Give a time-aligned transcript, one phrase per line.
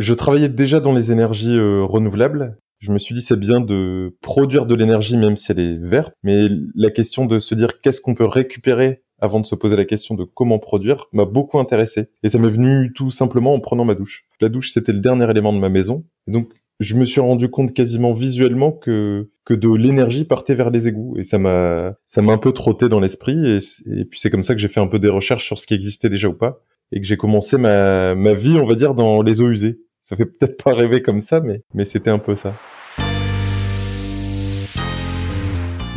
[0.00, 2.56] Je travaillais déjà dans les énergies euh, renouvelables.
[2.78, 6.14] Je me suis dit c'est bien de produire de l'énergie même si elle est verte,
[6.22, 9.84] mais la question de se dire qu'est-ce qu'on peut récupérer avant de se poser la
[9.84, 12.08] question de comment produire m'a beaucoup intéressé.
[12.22, 14.24] Et ça m'est venu tout simplement en prenant ma douche.
[14.40, 16.06] La douche c'était le dernier élément de ma maison.
[16.26, 16.48] Et donc
[16.78, 21.18] je me suis rendu compte quasiment visuellement que que de l'énergie partait vers les égouts
[21.18, 24.44] et ça m'a ça m'a un peu trotté dans l'esprit et, et puis c'est comme
[24.44, 26.62] ça que j'ai fait un peu des recherches sur ce qui existait déjà ou pas
[26.90, 29.80] et que j'ai commencé ma ma vie on va dire dans les eaux usées
[30.10, 32.52] ça fait peut-être pas rêver comme ça, mais, mais c'était un peu ça.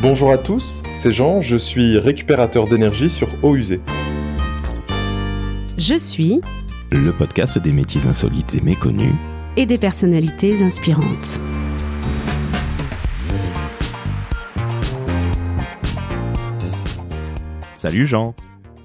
[0.03, 3.81] Bonjour à tous, c'est Jean, je suis récupérateur d'énergie sur eau usée.
[5.79, 6.41] Je suis
[6.91, 9.15] le podcast des métiers insolites et méconnus
[9.57, 11.41] et des personnalités inspirantes.
[17.73, 18.35] Salut Jean.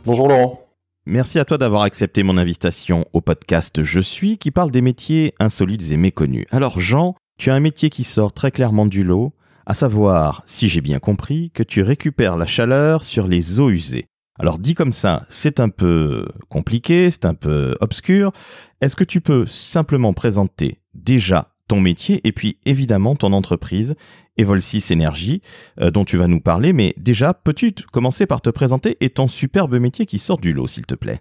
[0.06, 0.67] Bonjour Laurent.
[1.10, 5.32] Merci à toi d'avoir accepté mon invitation au podcast Je suis qui parle des métiers
[5.40, 6.44] insolites et méconnus.
[6.50, 9.32] Alors Jean, tu as un métier qui sort très clairement du lot,
[9.64, 14.04] à savoir, si j'ai bien compris, que tu récupères la chaleur sur les eaux usées.
[14.38, 18.32] Alors dit comme ça, c'est un peu compliqué, c'est un peu obscur.
[18.82, 23.94] Est-ce que tu peux simplement présenter déjà ton métier et puis évidemment ton entreprise
[24.38, 25.42] Evol6 Énergie
[25.80, 26.72] euh, dont tu vas nous parler.
[26.72, 30.66] Mais déjà, peux-tu commencer par te présenter et ton superbe métier qui sort du lot,
[30.66, 31.20] s'il te plaît?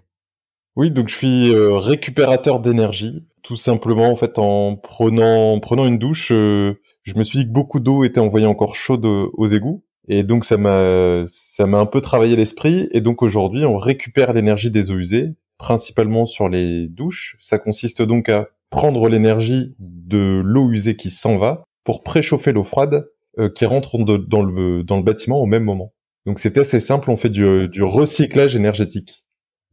[0.76, 3.24] Oui, donc je suis euh, récupérateur d'énergie.
[3.42, 7.52] Tout simplement, en fait, en prenant, prenant une douche, euh, je me suis dit que
[7.52, 9.84] beaucoup d'eau était envoyée encore chaude aux égouts.
[10.10, 12.88] Et donc ça m'a ça m'a un peu travaillé l'esprit.
[12.92, 17.36] Et donc aujourd'hui, on récupère l'énergie des eaux usées, principalement sur les douches.
[17.40, 22.64] Ça consiste donc à prendre l'énergie de l'eau usée qui s'en va pour préchauffer l'eau
[22.64, 25.92] froide euh, qui rentre dans, le, dans le bâtiment au même moment.
[26.26, 29.24] Donc c'est assez simple, on fait du, du recyclage énergétique.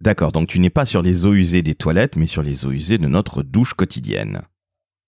[0.01, 2.71] D'accord, donc tu n'es pas sur les eaux usées des toilettes, mais sur les eaux
[2.71, 4.41] usées de notre douche quotidienne.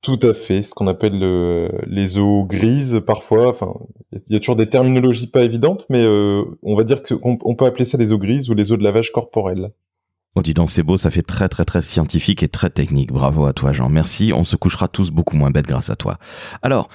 [0.02, 1.20] Tout à fait, ce qu'on appelle
[1.88, 3.50] les eaux grises parfois.
[3.50, 3.74] Enfin,
[4.12, 7.56] il y a toujours des terminologies pas évidentes, mais euh, on va dire qu'on on
[7.56, 9.72] peut appeler ça les eaux grises ou les eaux de lavage corporel.
[10.38, 13.12] Oh dis donc, c'est beau, ça fait très très très scientifique et très technique.
[13.12, 14.34] Bravo à toi Jean, merci.
[14.36, 16.20] On se couchera tous beaucoup moins bêtes grâce à toi.
[16.62, 16.90] Alors,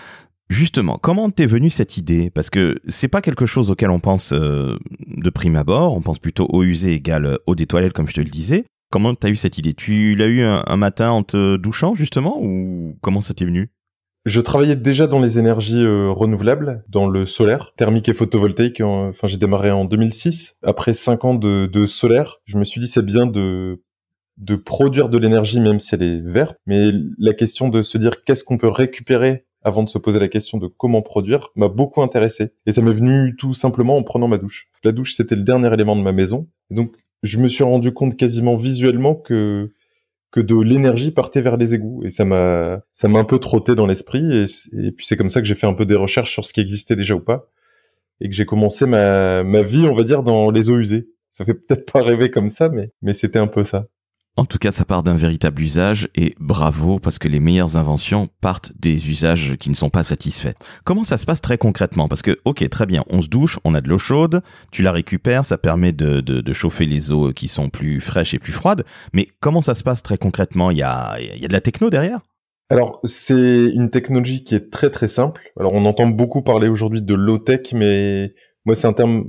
[0.48, 2.30] justement, comment t'es venue cette idée?
[2.30, 6.20] Parce que c'est pas quelque chose auquel on pense euh, de prime abord, on pense
[6.20, 8.64] plutôt eau usée égale eau des toilettes comme je te le disais.
[8.92, 9.74] Comment t'as eu cette idée?
[9.74, 13.72] Tu l'as eu un, un matin en te douchant justement ou comment ça t'est venu?
[14.24, 18.80] Je travaillais déjà dans les énergies euh, renouvelables, dans le solaire, thermique et photovoltaïque.
[18.80, 20.54] Enfin, j'ai démarré en 2006.
[20.62, 23.82] Après cinq ans de, solaire, je me suis dit c'est bien de
[24.38, 26.56] de produire de l'énergie même si elle est verte.
[26.66, 30.28] Mais la question de se dire qu'est-ce qu'on peut récupérer avant de se poser la
[30.28, 32.52] question de comment produire m'a beaucoup intéressé.
[32.66, 34.68] Et ça m'est venu tout simplement en prenant ma douche.
[34.84, 36.48] La douche, c'était le dernier élément de ma maison.
[36.70, 39.70] Et donc, je me suis rendu compte quasiment visuellement que
[40.32, 42.02] que de l'énergie partait vers les égouts.
[42.04, 44.46] Et ça m'a ça m'a un peu trotté dans l'esprit.
[44.72, 46.60] Et, puis c'est comme ça que j'ai fait un peu des recherches sur ce qui
[46.60, 47.48] existait déjà ou pas.
[48.20, 51.08] Et que j'ai commencé ma ma vie on va dire dans les eaux usées.
[51.32, 53.86] Ça fait peut-être pas rêver comme ça mais mais c'était un peu ça
[54.36, 58.30] en tout cas, ça part d'un véritable usage et bravo parce que les meilleures inventions
[58.40, 60.54] partent des usages qui ne sont pas satisfaits.
[60.84, 62.08] Comment ça se passe très concrètement?
[62.08, 64.90] Parce que, ok, très bien, on se douche, on a de l'eau chaude, tu la
[64.90, 68.84] récupères, ça permet de, de, chauffer les eaux qui sont plus fraîches et plus froides.
[69.12, 70.70] Mais comment ça se passe très concrètement?
[70.70, 72.20] Il y a, il y a de la techno derrière?
[72.70, 75.42] Alors, c'est une technologie qui est très très simple.
[75.60, 78.32] Alors, on entend beaucoup parler aujourd'hui de low-tech, mais
[78.64, 79.24] moi, c'est un terme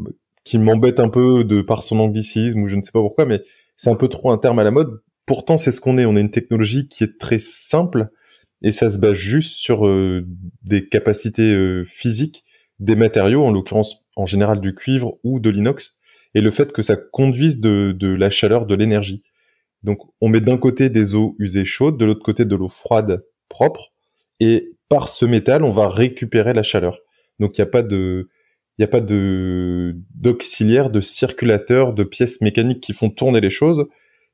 [0.46, 3.42] qui m'embête un peu de par son anglicisme ou je ne sais pas pourquoi, mais
[3.84, 5.02] c'est un peu trop un terme à la mode.
[5.26, 6.06] Pourtant, c'est ce qu'on est.
[6.06, 8.08] On est une technologie qui est très simple
[8.62, 10.26] et ça se base juste sur euh,
[10.64, 12.46] des capacités euh, physiques,
[12.80, 15.98] des matériaux, en l'occurrence en général du cuivre ou de l'inox,
[16.34, 19.22] et le fait que ça conduise de, de la chaleur, de l'énergie.
[19.84, 23.26] Donc, on met d'un côté des eaux usées chaudes, de l'autre côté de l'eau froide
[23.50, 23.92] propre,
[24.40, 27.00] et par ce métal, on va récupérer la chaleur.
[27.40, 28.30] Donc, il n'y a pas de,
[28.78, 33.52] il n'y a pas de d'auxiliaire, de circulateur, de pièces mécaniques qui font tourner les
[33.52, 33.86] choses.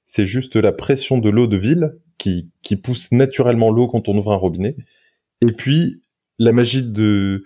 [0.07, 4.17] C'est juste la pression de l'eau de ville qui, qui pousse naturellement l'eau quand on
[4.17, 4.75] ouvre un robinet.
[5.41, 6.01] Et puis,
[6.39, 7.43] la magie de,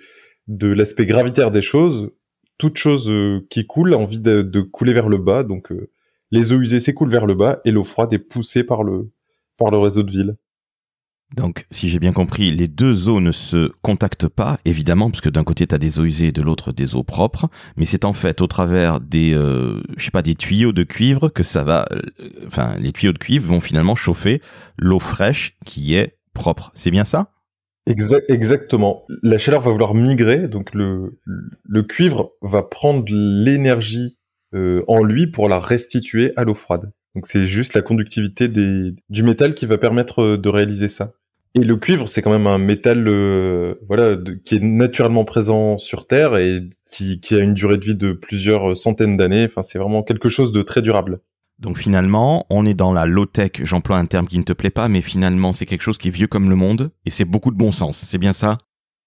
[0.47, 2.11] de l'aspect gravitaire des choses,
[2.57, 5.43] toute chose euh, qui coule a envie de, de couler vers le bas.
[5.43, 5.89] Donc, euh,
[6.31, 9.11] les eaux usées s'écoulent vers le bas et l'eau froide est poussée par le,
[9.57, 10.35] par le réseau de ville.
[11.35, 15.43] Donc, si j'ai bien compris, les deux eaux ne se contactent pas, évidemment, puisque d'un
[15.43, 18.13] côté tu as des eaux usées et de l'autre des eaux propres, mais c'est en
[18.13, 21.87] fait au travers des, euh, je sais pas, des tuyaux de cuivre que ça va,
[21.91, 22.01] euh,
[22.45, 24.41] enfin, les tuyaux de cuivre vont finalement chauffer
[24.77, 26.71] l'eau fraîche qui est propre.
[26.75, 27.31] C'est bien ça?
[27.85, 29.05] Exactement.
[29.23, 31.17] La chaleur va vouloir migrer, donc le,
[31.81, 34.17] cuivre va prendre l'énergie
[34.53, 36.91] euh, en lui pour la restituer à l'eau froide.
[37.15, 41.13] Donc c'est juste la conductivité du métal qui va permettre de réaliser ça.
[41.55, 46.07] Et le cuivre, c'est quand même un métal, euh, voilà, qui est naturellement présent sur
[46.07, 49.45] Terre et qui, qui a une durée de vie de plusieurs centaines d'années.
[49.45, 51.19] Enfin, c'est vraiment quelque chose de très durable.
[51.59, 54.89] Donc finalement, on est dans la low-tech, j'emploie un terme qui ne te plaît pas,
[54.89, 57.57] mais finalement c'est quelque chose qui est vieux comme le monde, et c'est beaucoup de
[57.57, 58.57] bon sens, c'est bien ça?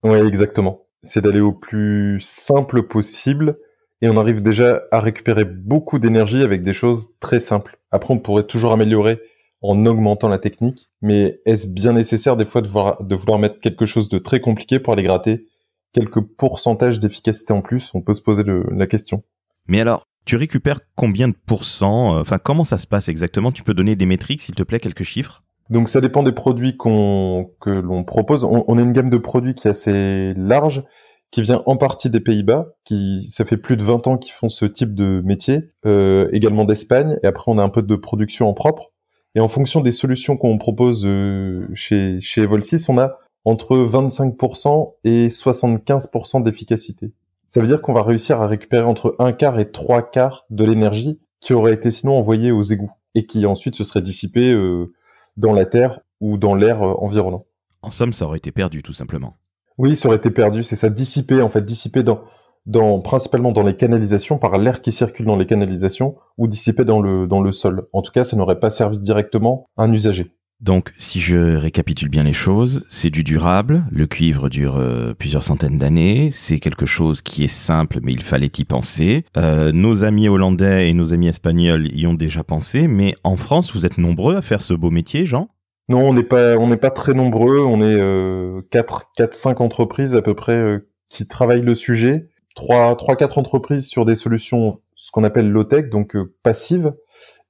[0.05, 0.87] Oui, exactement.
[1.03, 3.59] C'est d'aller au plus simple possible,
[4.01, 7.79] et on arrive déjà à récupérer beaucoup d'énergie avec des choses très simples.
[7.91, 9.21] Après, on pourrait toujours améliorer
[9.63, 13.87] en augmentant la technique, mais est-ce bien nécessaire des fois de, de vouloir mettre quelque
[13.87, 15.47] chose de très compliqué pour aller gratter
[15.93, 17.91] quelques pourcentages d'efficacité en plus?
[17.95, 19.23] On peut se poser la question.
[19.67, 23.53] Mais alors, tu récupères combien de pourcents euh, Enfin, comment ça se passe exactement?
[23.53, 25.43] Tu peux donner des métriques, s'il te plaît, quelques chiffres?
[25.71, 28.45] Donc, ça dépend des produits qu'on que l'on propose.
[28.45, 30.85] On, a une gamme de produits qui est assez large,
[31.33, 34.49] qui vient en partie des Pays-Bas, qui ça fait plus de 20 ans qu'ils font
[34.49, 37.19] ce type de métier, euh, également d'Espagne.
[37.25, 38.93] Et après, on a un peu de production en propre.
[39.37, 44.95] Et en fonction des solutions qu'on propose euh, chez chez Evolsys, on a entre 25%
[45.05, 47.13] et 75% d'efficacité.
[47.47, 50.65] Ça veut dire qu'on va réussir à récupérer entre un quart et trois quarts de
[50.65, 54.95] l'énergie qui aurait été sinon envoyée aux égouts et qui ensuite se serait dissipée euh,
[55.37, 57.45] dans la terre ou dans l'air euh, environnant.
[57.83, 59.37] En somme, ça aurait été perdu tout simplement.
[59.77, 62.23] Oui, ça aurait été perdu, c'est ça, dissipé en fait, dissipé dans,
[62.67, 67.01] dans principalement dans les canalisations par l'air qui circule dans les canalisations ou dissipé dans
[67.01, 67.89] le dans le sol.
[67.93, 70.33] En tout cas, ça n'aurait pas servi directement à un usager.
[70.61, 73.85] Donc, si je récapitule bien les choses, c'est du durable.
[73.91, 76.31] Le cuivre dure euh, plusieurs centaines d'années.
[76.33, 79.27] C'est quelque chose qui est simple, mais il fallait y penser.
[79.37, 82.89] Euh, nos amis hollandais et nos amis espagnols y ont déjà pensé.
[82.89, 85.51] Mais en France, vous êtes nombreux à faire ce beau métier, Jean?
[85.89, 87.61] Non, on n'est pas, on n'est pas très nombreux.
[87.61, 92.29] On est euh, 4, 4, 5 entreprises à peu près euh, qui travaillent le sujet.
[92.57, 96.93] 3, 3, 4 entreprises sur des solutions, ce qu'on appelle low-tech, donc passives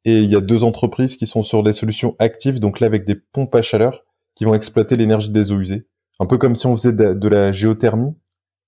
[0.07, 3.05] et il y a deux entreprises qui sont sur des solutions actives, donc là avec
[3.05, 4.05] des pompes à chaleur
[4.37, 5.89] qui vont exploiter l'énergie des eaux usées.
[6.21, 8.17] Un peu comme si on faisait de, la géothermie,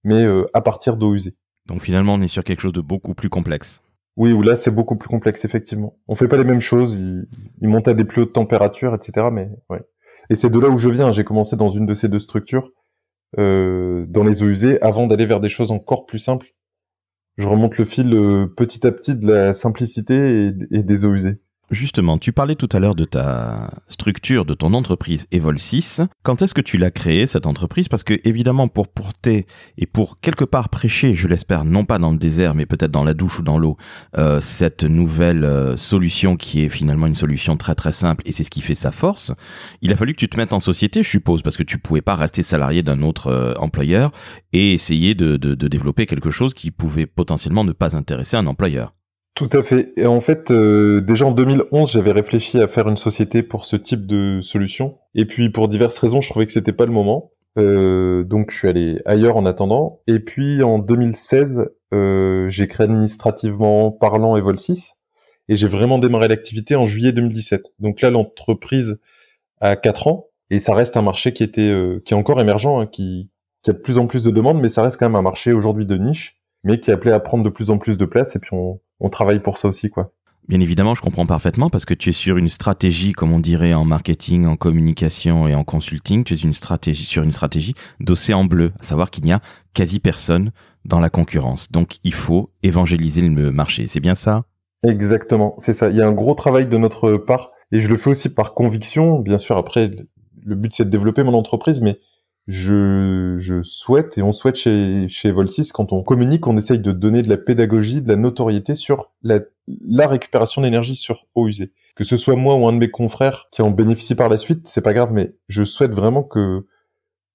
[0.03, 1.37] mais euh, à partir d'eau usées.
[1.67, 3.83] Donc finalement, on est sur quelque chose de beaucoup plus complexe.
[4.17, 5.97] Oui, ou là c'est beaucoup plus complexe effectivement.
[6.09, 7.29] On fait pas les mêmes choses, ils,
[7.61, 9.29] ils montent à des plus hautes températures, etc.
[9.31, 9.83] Mais ouais.
[10.31, 11.13] Et c'est de là où je viens.
[11.13, 12.73] J'ai commencé dans une de ces deux structures,
[13.39, 16.55] euh, dans les eaux usées, avant d'aller vers des choses encore plus simples
[17.39, 21.41] je remonte le fil euh, petit à petit de la simplicité et, des eaux usées.
[21.71, 26.01] Justement, tu parlais tout à l'heure de ta structure, de ton entreprise Evol 6.
[26.23, 27.89] Quand est-ce que tu l'as créée, cette entreprise?
[27.89, 32.11] Parce que, évidemment, pour porter et pour quelque part prêcher, je l'espère, non pas dans
[32.11, 33.77] le désert, mais peut-être dans la douche ou dans l'eau,
[34.17, 38.45] euh, cette nouvelle euh, solution qui est finalement une solution très très simple et c'est
[38.45, 39.35] ce qui fait sa force,
[39.83, 42.01] il a fallu que tu te mettes en société, je suppose, parce que tu pouvais
[42.01, 44.11] pas rester salarié d'un autre euh, employeur
[44.55, 48.47] et essayer de, de, de développer quelque chose qui pouvait potentiellement ne pas intéresser un
[48.47, 48.95] employeur.
[49.39, 49.93] Tout à fait.
[49.97, 53.77] Et en fait, euh, déjà en 2011, j'avais réfléchi à faire une société pour ce
[53.77, 54.99] type de solution.
[55.15, 57.31] Et puis, pour diverses raisons, je trouvais que c'était pas le moment.
[57.57, 60.01] Euh, donc, je suis allé ailleurs en attendant.
[60.09, 64.95] Et puis, en 2016, euh, j'ai créé administrativement parlant Evol 6.
[65.49, 67.63] Et j'ai vraiment démarré l'activité en juillet 2017.
[67.79, 68.99] Donc là, l'entreprise
[69.61, 70.27] a 4 ans.
[70.51, 71.73] Et ça reste un marché qui était,
[72.05, 73.31] qui est encore émergent, hein, qui,
[73.63, 75.53] qui a de plus en plus de demandes, mais ça reste quand même un marché
[75.53, 78.35] aujourd'hui de niche, mais qui est appelé à prendre de plus en plus de place.
[78.35, 80.13] Et puis, on, on travaille pour ça aussi, quoi.
[80.49, 83.75] Bien évidemment, je comprends parfaitement parce que tu es sur une stratégie, comme on dirait
[83.75, 88.47] en marketing, en communication et en consulting, tu es une stratégie, sur une stratégie d'océan
[88.47, 89.43] bleu, à savoir qu'il n'y a
[89.75, 90.53] quasi personne
[90.87, 91.71] dans la concurrence.
[91.71, 93.87] Donc, il faut évangéliser le marché.
[93.87, 94.45] C'est bien ça?
[94.87, 95.55] Exactement.
[95.59, 95.91] C'est ça.
[95.91, 98.55] Il y a un gros travail de notre part et je le fais aussi par
[98.55, 99.19] conviction.
[99.19, 99.91] Bien sûr, après,
[100.45, 101.99] le but c'est de développer mon entreprise, mais
[102.49, 106.93] je, je souhaite et on souhaite chez, chez Volsys, quand on communique, on essaye de
[106.93, 109.41] donner de la pédagogie, de la notoriété sur la,
[109.87, 111.73] la récupération d'énergie sur eau usée.
[111.95, 114.67] Que ce soit moi ou un de mes confrères qui en bénéficie par la suite,
[114.67, 116.67] c'est pas grave, mais je souhaite vraiment que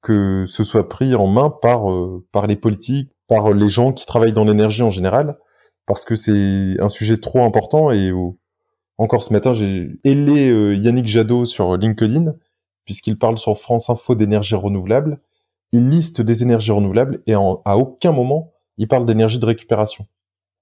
[0.02, 4.06] que ce soit pris en main par euh, par les politiques, par les gens qui
[4.08, 5.38] travaillent dans l'énergie en général,
[5.86, 8.12] parce que c'est un sujet trop important et
[8.98, 12.34] encore ce matin j'ai ailé euh, Yannick Jadot sur LinkedIn
[12.86, 15.20] puisqu'il parle sur France Info d'énergie renouvelable.
[15.72, 20.08] Il liste des énergies renouvelables et à aucun moment il parle d'énergie de récupération.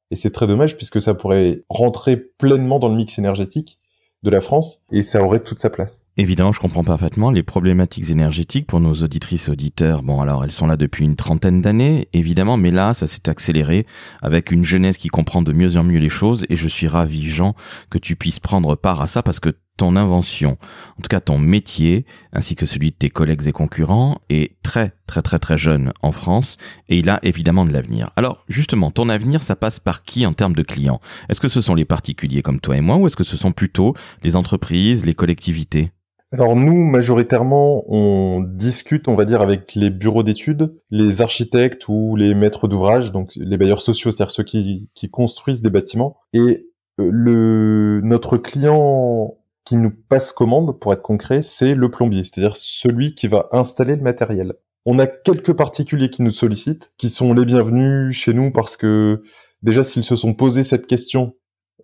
[0.10, 3.80] Et c'est très dommage puisque ça pourrait rentrer pleinement dans le mix énergétique
[4.24, 6.06] de la France et ça aurait toute sa place.
[6.16, 10.04] Évidemment, je comprends parfaitement les problématiques énergétiques pour nos auditrices auditeurs.
[10.04, 13.88] Bon, alors elles sont là depuis une trentaine d'années, évidemment, mais là, ça s'est accéléré
[14.22, 17.26] avec une jeunesse qui comprend de mieux en mieux les choses et je suis ravi,
[17.26, 17.56] Jean,
[17.90, 20.60] que tu puisses prendre part à ça parce que ton invention,
[21.00, 24.94] en tout cas ton métier, ainsi que celui de tes collègues et concurrents, est très
[25.08, 26.58] très très très jeune en France
[26.88, 28.12] et il a évidemment de l'avenir.
[28.16, 31.02] Alors justement, ton avenir, ça passe par qui en termes de clients?
[31.30, 33.54] Est-ce que ce sont les particuliers comme toi et moi ou est-ce que ce sont
[33.54, 35.90] plutôt les entreprises, les collectivités?
[36.32, 42.16] Alors nous, majoritairement, on discute, on va dire, avec les bureaux d'études, les architectes ou
[42.16, 46.18] les maîtres d'ouvrage, donc les bailleurs sociaux, c'est-à-dire ceux qui, qui, construisent des bâtiments.
[46.34, 46.68] Et
[47.00, 52.58] euh, le notre client qui nous passe commande, pour être concret, c'est le plombier, c'est-à-dire
[52.58, 54.54] celui qui va installer le matériel.
[54.86, 59.24] On a quelques particuliers qui nous sollicitent, qui sont les bienvenus chez nous parce que
[59.62, 61.36] déjà s'ils se sont posé cette question,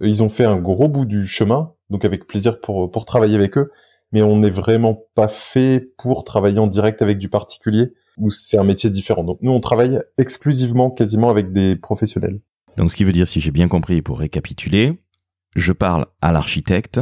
[0.01, 3.57] ils ont fait un gros bout du chemin, donc avec plaisir pour, pour travailler avec
[3.57, 3.71] eux
[4.11, 8.57] mais on n'est vraiment pas fait pour travailler en direct avec du particulier, où c'est
[8.57, 9.23] un métier différent.
[9.23, 12.39] Donc nous, on travaille exclusivement, quasiment avec des professionnels.
[12.77, 14.99] Donc ce qui veut dire, si j'ai bien compris, pour récapituler,
[15.55, 17.01] je parle à l'architecte,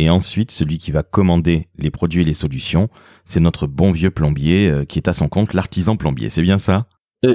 [0.00, 2.88] et ensuite, celui qui va commander les produits et les solutions,
[3.26, 6.30] c'est notre bon vieux plombier euh, qui est à son compte, l'artisan plombier.
[6.30, 6.86] C'est bien ça?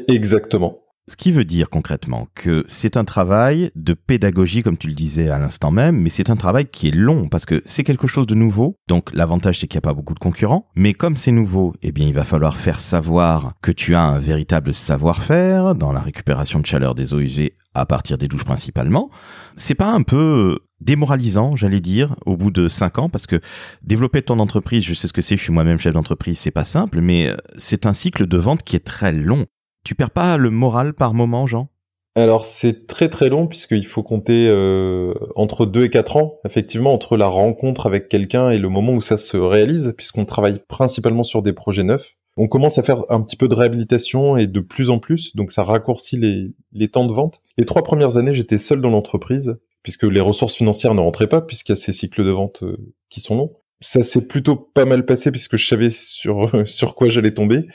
[0.07, 0.79] Exactement.
[1.07, 5.29] Ce qui veut dire concrètement que c'est un travail de pédagogie, comme tu le disais
[5.29, 8.25] à l'instant même, mais c'est un travail qui est long parce que c'est quelque chose
[8.25, 8.73] de nouveau.
[8.87, 10.67] Donc l'avantage c'est qu'il n'y a pas beaucoup de concurrents.
[10.75, 14.17] Mais comme c'est nouveau, eh bien il va falloir faire savoir que tu as un
[14.17, 19.09] véritable savoir-faire dans la récupération de chaleur des eaux usées à partir des douches principalement.
[19.55, 23.39] C'est pas un peu démoralisant, j'allais dire, au bout de cinq ans, parce que
[23.81, 26.63] développer ton entreprise, je sais ce que c'est, je suis moi-même chef d'entreprise, c'est pas
[26.63, 29.45] simple, mais euh, c'est un cycle de vente qui est très long.
[29.83, 31.69] Tu perds pas le moral par moment, Jean?
[32.17, 36.93] Alors c'est très très long puisqu'il faut compter euh, entre 2 et 4 ans, effectivement,
[36.93, 41.23] entre la rencontre avec quelqu'un et le moment où ça se réalise, puisqu'on travaille principalement
[41.23, 42.13] sur des projets neufs.
[42.37, 45.51] On commence à faire un petit peu de réhabilitation et de plus en plus, donc
[45.51, 47.41] ça raccourcit les, les temps de vente.
[47.57, 51.41] Les trois premières années, j'étais seul dans l'entreprise, puisque les ressources financières ne rentraient pas,
[51.41, 52.77] puisqu'il y a ces cycles de vente euh,
[53.09, 53.57] qui sont longs.
[53.81, 57.67] Ça s'est plutôt pas mal passé puisque je savais sur, sur quoi j'allais tomber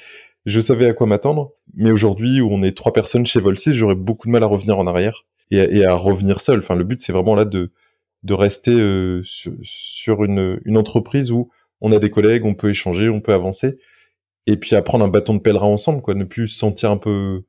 [0.47, 1.53] je savais à quoi m'attendre.
[1.75, 4.79] Mais aujourd'hui, où on est trois personnes chez Vol6, j'aurais beaucoup de mal à revenir
[4.79, 6.61] en arrière et à, revenir seul.
[6.61, 7.73] Enfin, le but, c'est vraiment là de,
[8.23, 13.09] de rester euh, sur, une, une entreprise où on a des collègues, on peut échanger,
[13.09, 13.79] on peut avancer,
[14.47, 16.15] et puis apprendre un bâton de pèlerin ensemble, quoi.
[16.15, 17.43] Ne plus se sentir un peu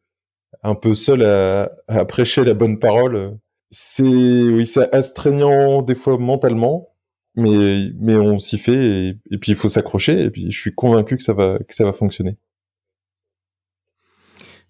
[0.64, 3.38] un peu seul à, à prêcher la bonne parole.
[3.72, 6.90] C'est oui, c'est astreignant des fois mentalement,
[7.36, 10.24] mais mais on s'y fait et, puis il faut s'accrocher.
[10.24, 12.38] Et puis je suis convaincu que ça va que ça va fonctionner.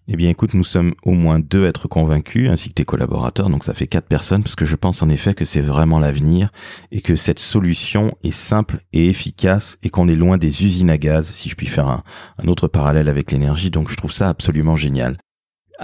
[0.08, 3.48] Eh bien, écoute, nous sommes au moins deux à être convaincus, ainsi que tes collaborateurs,
[3.48, 6.50] donc ça fait quatre personnes, parce que je pense en effet que c'est vraiment l'avenir
[6.90, 10.98] et que cette solution est simple et efficace et qu'on est loin des usines à
[10.98, 12.02] gaz, si je puis faire un,
[12.48, 15.18] autre parallèle avec l'énergie, donc je trouve ça absolument génial.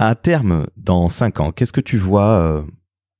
[0.01, 2.63] À terme, dans cinq ans, qu'est-ce que tu vois euh,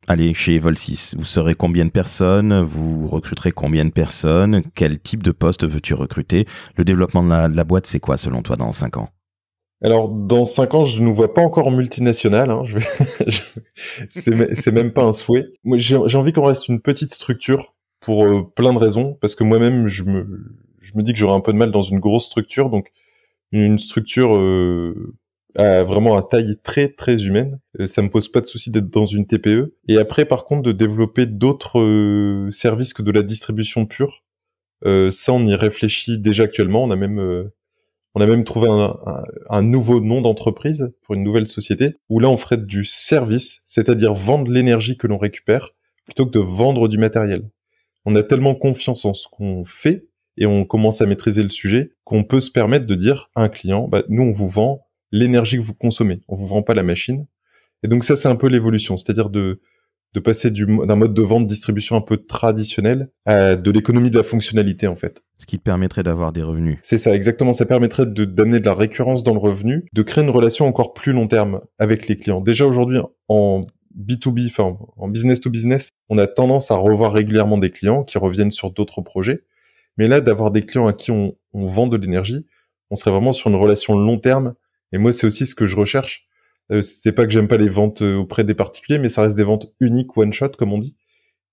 [0.07, 2.63] aller chez Vol6 Vous serez combien de personnes?
[2.63, 4.63] Vous recruterez combien de personnes?
[4.77, 6.47] Quel type de poste veux-tu recruter?
[6.77, 9.09] Le développement de la, boîte, c'est quoi selon toi dans cinq ans?
[9.83, 12.49] Alors, dans cinq ans, je ne nous vois pas encore en multinational.
[12.49, 12.63] Hein.
[14.11, 15.47] C'est même pas un souhait.
[15.75, 19.89] J'ai envie qu'on reste une petite structure pour euh, plein de raisons, parce que moi-même,
[19.89, 22.71] je me, je me dis que j'aurais un peu de mal dans une grosse structure,
[22.71, 22.93] donc
[23.51, 25.17] une structure euh,
[25.59, 27.61] à vraiment à taille très très humaine.
[27.81, 29.75] Euh, ça me pose pas de souci d'être dans une TPE.
[29.89, 34.25] Et après, par contre, de développer d'autres euh, services que de la distribution pure,
[35.11, 36.85] ça, on y réfléchit déjà actuellement.
[36.85, 37.51] On a même
[38.15, 38.69] on a même trouvé
[39.49, 44.15] un, nouveau nom d'entreprise pour une nouvelle société où là on ferait du service, c'est-à-dire
[44.15, 45.71] vendre l'énergie que l'on récupère
[46.05, 47.49] plutôt que de vendre du matériel.
[48.07, 51.93] On a tellement confiance en ce qu'on fait et on commence à maîtriser le sujet
[52.03, 55.57] qu'on peut se permettre de dire à un client, bah, nous on vous vend l'énergie
[55.57, 57.27] que vous consommez, on vous vend pas la machine.
[57.83, 59.61] Et donc ça c'est un peu l'évolution, c'est-à-dire de
[60.15, 64.23] de passer d'un mode de vente distribution un peu traditionnel à de l'économie de la
[64.23, 65.23] fonctionnalité en fait.
[65.37, 66.79] Ce qui te permettrait d'avoir des revenus.
[66.83, 67.53] C'est ça, exactement.
[67.53, 70.95] Ça permettrait de d'amener de la récurrence dans le revenu, de créer une relation encore
[70.95, 72.41] plus long terme avec les clients.
[72.41, 73.61] Déjà aujourd'hui en
[73.99, 78.17] B2B, enfin en business to business, on a tendance à revoir régulièrement des clients qui
[78.19, 79.43] reviennent sur d'autres projets.
[79.99, 82.47] Mais là, d'avoir des clients à qui on, on vend de l'énergie,
[82.91, 84.55] on serait vraiment sur une relation long terme.
[84.93, 86.29] Et moi, c'est aussi ce que je recherche
[86.71, 89.37] euh, c'est pas que j'aime pas les ventes euh, auprès des particuliers, mais ça reste
[89.37, 90.97] des ventes uniques, one shot, comme on dit.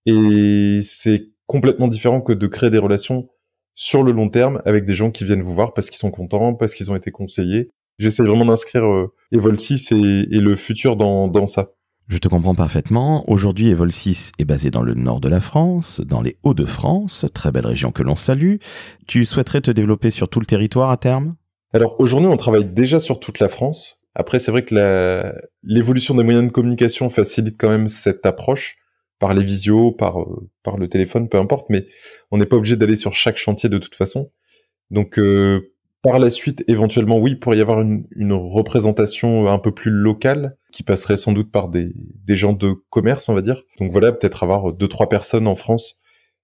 [0.05, 3.29] Et c'est complètement différent que de créer des relations
[3.75, 6.53] sur le long terme avec des gens qui viennent vous voir parce qu'ils sont contents,
[6.53, 7.69] parce qu'ils ont été conseillés.
[7.97, 11.71] J'essaie vraiment d'inscrire euh, Evol 6 et, et, le futur dans, dans ça.
[12.07, 13.29] Je te comprends parfaitement.
[13.29, 17.51] Aujourd'hui, Evol 6 est basé dans le nord de la France, dans les Hauts-de-France, très
[17.51, 18.57] belle région que l'on salue.
[19.07, 21.35] Tu souhaiterais te développer sur tout le territoire à terme?
[21.75, 24.01] Alors aujourd'hui, on travaille déjà sur toute la France.
[24.15, 28.77] Après, c'est vrai que l'évolution des moyens de communication facilite quand même cette approche.
[29.20, 31.86] par les visios, par euh, par le téléphone, peu importe, mais
[32.32, 34.32] on n'est pas obligé d'aller sur chaque chantier de toute façon.
[34.89, 39.74] Donc euh, par la suite, éventuellement, oui, il pourrait y avoir une, représentation un peu
[39.74, 41.91] plus locale qui passerait sans doute par des,
[42.29, 43.63] gens de commerce, on va dire.
[43.79, 46.01] Donc voilà, peut-être avoir deux trois personnes en France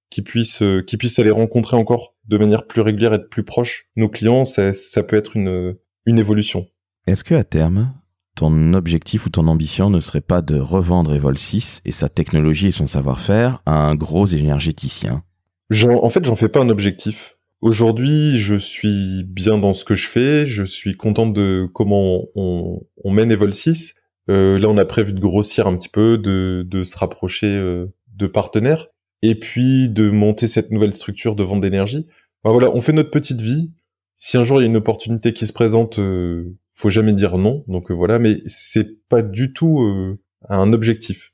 [0.10, 3.86] qui puissent euh, qui puissent aller rencontrer encore de manière plus régulière et plus proche
[3.96, 4.46] nos clients.
[4.46, 5.76] Ça, ça peut être une
[6.06, 6.68] une évolution.
[7.08, 7.94] Est-ce que à terme,
[8.36, 12.68] ton objectif ou ton ambition ne serait pas de revendre Evol 6 et sa technologie
[12.68, 15.24] et son savoir-faire à un gros énergéticien?
[15.72, 17.38] En fait, j'en fais pas un objectif.
[17.62, 20.48] Aujourd'hui, je suis bien dans ce que je fais.
[20.48, 23.96] Je suis content de comment on, on mène Evol 6.
[24.30, 27.94] Euh, là, on a prévu de grossir un petit peu, de, de se rapprocher euh,
[28.16, 28.88] de partenaires,
[29.22, 32.08] et puis de monter cette nouvelle structure de vente d'énergie.
[32.44, 33.72] voilà, on fait notre petite vie.
[34.18, 37.38] Si un jour il y a une opportunité qui se présente, euh, faut jamais dire
[37.38, 37.64] non.
[37.68, 41.34] Donc euh, voilà, mais c'est pas du tout euh, un objectif.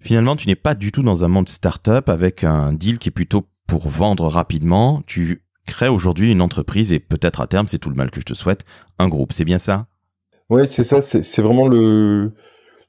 [0.00, 3.12] Finalement, tu n'es pas du tout dans un monde startup avec un deal qui est
[3.12, 5.02] plutôt pour vendre rapidement.
[5.06, 8.26] Tu crées aujourd'hui une entreprise et peut-être à terme, c'est tout le mal que je
[8.26, 8.64] te souhaite,
[8.98, 9.32] un groupe.
[9.32, 9.88] C'est bien ça?
[10.48, 11.00] Ouais, c'est ça.
[11.00, 12.32] C'est vraiment le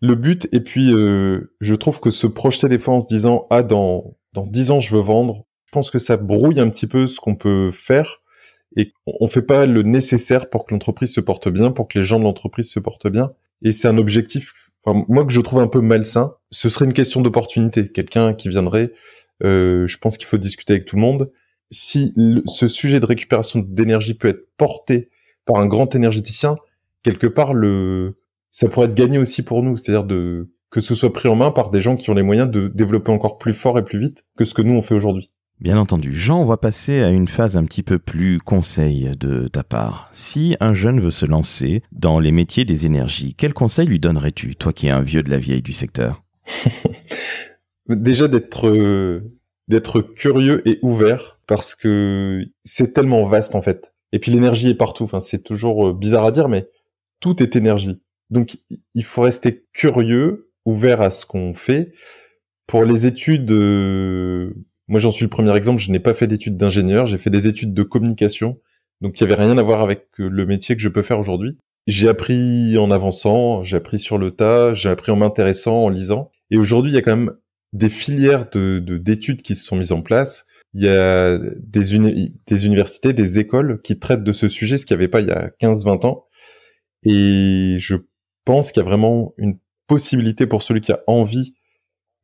[0.01, 0.47] le but.
[0.51, 4.16] Et puis, euh, je trouve que se projeter des fois en se disant ah dans
[4.33, 7.19] dans dix ans je veux vendre, je pense que ça brouille un petit peu ce
[7.19, 8.21] qu'on peut faire
[8.75, 12.05] et on fait pas le nécessaire pour que l'entreprise se porte bien, pour que les
[12.05, 13.31] gens de l'entreprise se portent bien.
[13.63, 16.35] Et c'est un objectif, moi que je trouve un peu malsain.
[16.51, 17.89] Ce serait une question d'opportunité.
[17.91, 18.91] Quelqu'un qui viendrait,
[19.43, 21.31] euh, je pense qu'il faut discuter avec tout le monde.
[21.71, 22.13] Si
[22.45, 25.09] ce sujet de récupération d'énergie peut être porté
[25.45, 26.57] par un grand énergéticien,
[27.03, 28.19] quelque part le,
[28.51, 31.51] ça pourrait être gagné aussi pour nous, c'est-à-dire de que ce soit pris en main
[31.51, 34.25] par des gens qui ont les moyens de développer encore plus fort et plus vite
[34.37, 35.31] que ce que nous on fait aujourd'hui.
[35.59, 36.13] Bien entendu.
[36.13, 40.07] Jean, on va passer à une phase un petit peu plus conseil de ta part.
[40.11, 44.55] Si un jeune veut se lancer dans les métiers des énergies, quel conseil lui donnerais-tu,
[44.55, 46.23] toi qui es un vieux de la vieille du secteur?
[47.89, 49.21] Déjà d'être
[49.67, 53.93] d'être curieux et ouvert parce que c'est tellement vaste en fait.
[54.11, 55.03] Et puis l'énergie est partout.
[55.05, 56.69] Enfin, c'est toujours euh, bizarre à dire, mais
[57.19, 58.01] tout est énergie.
[58.29, 58.57] Donc
[58.93, 61.93] il faut rester curieux, ouvert à ce qu'on fait.
[62.67, 64.53] Pour les études, euh,
[64.87, 65.81] moi, j'en suis le premier exemple.
[65.81, 67.07] Je n'ai pas fait d'études d'ingénieur.
[67.07, 68.59] J'ai fait des études de communication.
[68.99, 71.19] Donc, il n'y avait rien à voir avec euh, le métier que je peux faire
[71.19, 71.57] aujourd'hui.
[71.87, 76.31] J'ai appris en avançant, j'ai appris sur le tas, j'ai appris en m'intéressant, en lisant.
[76.51, 77.33] Et aujourd'hui, il y a quand même
[77.71, 80.45] des filières de, d'études qui se sont mises en place.
[80.73, 84.97] Il y a des, des universités, des écoles qui traitent de ce sujet, ce qu'il
[84.97, 86.25] n'y avait pas il y a 15-20 ans.
[87.03, 87.95] Et je
[88.43, 91.55] pense qu'il y a vraiment une possibilité pour celui qui a envie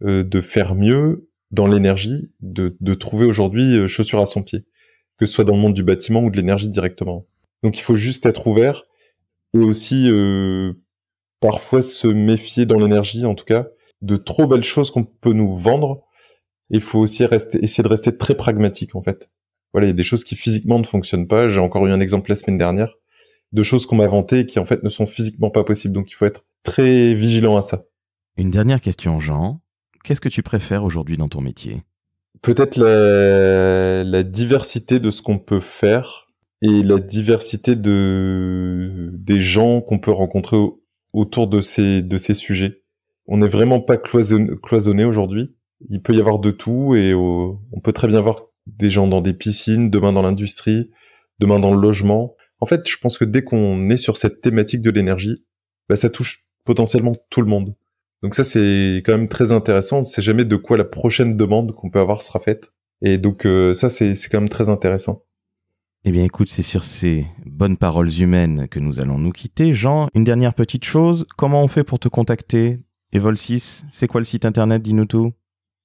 [0.03, 4.65] euh, de faire mieux dans l'énergie de, de trouver aujourd'hui euh, chaussure à son pied,
[5.17, 7.25] que ce soit dans le monde du bâtiment ou de l'énergie directement.
[7.61, 8.83] Donc il faut juste être ouvert
[9.53, 10.73] et aussi euh,
[11.39, 13.67] parfois se méfier dans l'énergie, en tout cas,
[14.01, 16.03] de trop belles choses qu'on peut nous vendre.
[16.69, 19.29] Il faut aussi rester, essayer de rester très pragmatique en fait.
[19.73, 21.49] Voilà, il y a des choses qui physiquement ne fonctionnent pas.
[21.49, 22.95] J'ai encore eu un exemple la semaine dernière
[23.53, 25.93] de choses qu'on m'a inventées et qui en fait ne sont physiquement pas possibles.
[25.93, 27.85] Donc il faut être très vigilant à ça.
[28.35, 29.61] Une dernière question, Jean.
[30.03, 31.83] Qu'est-ce que tu préfères aujourd'hui dans ton métier?
[32.41, 36.27] Peut-être la, diversité de ce qu'on peut faire
[36.61, 40.57] et la diversité de des gens qu'on peut rencontrer
[41.13, 42.81] autour de ces de ces sujets.
[43.27, 45.55] On n'est vraiment pas cloisonné, aujourd'hui.
[45.89, 49.21] Il peut y avoir de tout et on peut très bien voir des gens dans
[49.21, 50.89] des piscines, demain dans l'industrie,
[51.39, 52.35] demain dans le logement.
[52.63, 55.43] En fait, je pense que dès qu'on est sur cette thématique de l'énergie,
[55.89, 57.75] bah, ça touche potentiellement tout le monde.
[58.21, 59.97] Donc ça, c'est quand même très intéressant.
[59.97, 62.71] On ne sait jamais de quoi la prochaine demande qu'on peut avoir sera faite.
[63.01, 65.25] Et donc euh, ça, c'est quand même très intéressant.
[66.05, 69.73] Eh bien écoute, c'est sur ces bonnes paroles humaines que nous allons nous quitter.
[69.73, 71.25] Jean, une dernière petite chose.
[71.35, 72.79] Comment on fait pour te contacter?
[73.13, 74.81] Evol6, c'est quoi le site internet?
[74.81, 75.33] Dis-nous tout.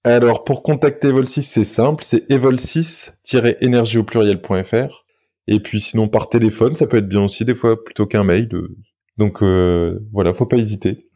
[0.04, 2.04] Alors pour contacter Evol6, c'est simple.
[2.04, 5.07] C'est evol6-énergie au pluriel.fr.
[5.48, 8.48] Et puis sinon par téléphone, ça peut être bien aussi des fois plutôt qu'un mail.
[9.16, 11.08] Donc euh, voilà, faut pas hésiter.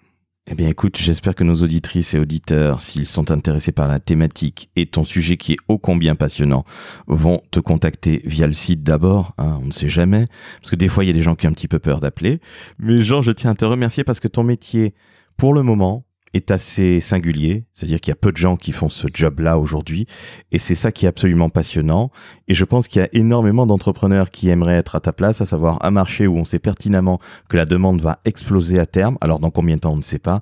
[0.48, 4.70] Eh bien écoute, j'espère que nos auditrices et auditeurs, s'ils sont intéressés par la thématique
[4.74, 6.64] et ton sujet qui est ô combien passionnant,
[7.06, 10.24] vont te contacter via le site d'abord, hein, on ne sait jamais,
[10.60, 12.00] parce que des fois il y a des gens qui ont un petit peu peur
[12.00, 12.40] d'appeler.
[12.78, 14.94] Mais Jean, je tiens à te remercier parce que ton métier,
[15.36, 18.88] pour le moment, est assez singulier, c'est-à-dire qu'il y a peu de gens qui font
[18.88, 20.06] ce job-là aujourd'hui,
[20.50, 22.10] et c'est ça qui est absolument passionnant.
[22.48, 25.46] Et je pense qu'il y a énormément d'entrepreneurs qui aimeraient être à ta place, à
[25.46, 29.18] savoir un marché où on sait pertinemment que la demande va exploser à terme.
[29.20, 30.40] Alors dans combien de temps on ne sait pas.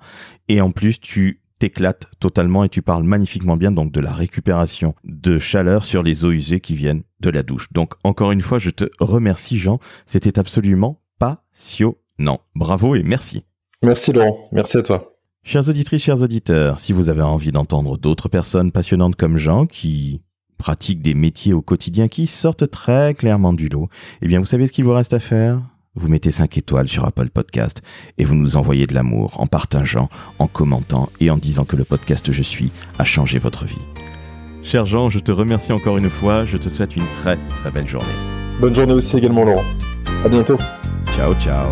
[0.49, 4.95] Et en plus, tu t'éclates totalement et tu parles magnifiquement bien donc de la récupération
[5.05, 7.69] de chaleur sur les eaux usées qui viennent de la douche.
[7.73, 12.41] Donc encore une fois, je te remercie Jean, c'était absolument passionnant.
[12.55, 13.45] Bravo et merci.
[13.83, 15.20] Merci Laurent, merci à toi.
[15.43, 20.21] Chères auditrices, chers auditeurs, si vous avez envie d'entendre d'autres personnes passionnantes comme Jean qui
[20.59, 23.89] pratiquent des métiers au quotidien qui sortent très clairement du lot,
[24.21, 25.63] eh bien vous savez ce qu'il vous reste à faire?
[25.97, 27.83] Vous mettez 5 étoiles sur Apple Podcast
[28.19, 31.85] et vous nous envoyez de l'amour en partageant, en commentant et en disant que le
[31.85, 33.83] podcast Je suis a changé votre vie.
[34.63, 37.89] Cher Jean, je te remercie encore une fois, je te souhaite une très très belle
[37.89, 38.09] journée.
[38.61, 39.65] Bonne journée aussi également Laurent.
[40.23, 40.59] À bientôt.
[41.11, 41.71] Ciao ciao.